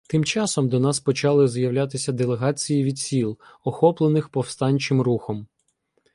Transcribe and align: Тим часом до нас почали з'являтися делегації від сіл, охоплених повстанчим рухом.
Тим 0.09 0.23
часом 0.23 0.69
до 0.69 0.79
нас 0.79 0.99
почали 0.99 1.47
з'являтися 1.47 2.11
делегації 2.11 2.83
від 2.83 2.99
сіл, 2.99 3.37
охоплених 3.63 4.29
повстанчим 4.29 5.01
рухом. 5.01 5.47